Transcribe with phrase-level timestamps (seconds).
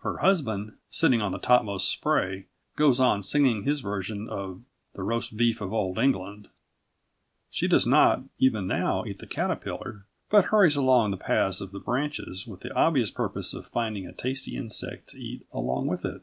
[0.00, 4.62] Her husband, sitting on the topmost spray, goes on singing his version of
[4.94, 6.48] The Roast Beef of Old England.
[7.52, 11.78] She does not even now eat the caterpillar, but hurries along the paths of the
[11.78, 16.22] branches with the obvious purpose of finding a tasty insect to eat long with it.